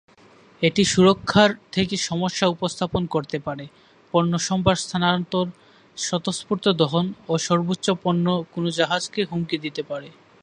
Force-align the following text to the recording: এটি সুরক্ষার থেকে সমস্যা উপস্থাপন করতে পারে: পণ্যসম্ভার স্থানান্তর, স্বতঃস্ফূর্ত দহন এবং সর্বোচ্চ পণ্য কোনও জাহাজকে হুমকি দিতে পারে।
এটি 0.61 0.83
সুরক্ষার 0.85 1.51
থেকে 1.71 1.95
সমস্যা 2.09 2.45
উপস্থাপন 2.47 3.03
করতে 3.05 3.37
পারে: 3.39 3.65
পণ্যসম্ভার 4.13 4.75
স্থানান্তর, 4.75 5.45
স্বতঃস্ফূর্ত 5.97 6.65
দহন 6.71 7.05
এবং 7.19 7.37
সর্বোচ্চ 7.39 7.87
পণ্য 8.03 8.25
কোনও 8.53 8.69
জাহাজকে 8.71 9.21
হুমকি 9.23 9.57
দিতে 9.57 9.81
পারে। 9.83 10.09